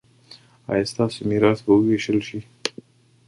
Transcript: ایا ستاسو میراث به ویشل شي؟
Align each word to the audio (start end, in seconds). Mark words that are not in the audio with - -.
ایا 0.71 0.85
ستاسو 0.91 1.19
میراث 1.29 1.59
به 1.65 1.73
ویشل 1.73 2.19
شي؟ 2.27 2.39